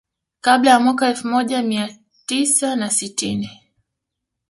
Kabla 0.41 0.71
ya 0.71 0.79
mwaka 0.79 1.07
elfu 1.07 1.27
moja 1.27 1.61
mia 1.63 1.97
tisa 2.25 2.75
na 2.75 2.89
sitini 2.89 3.61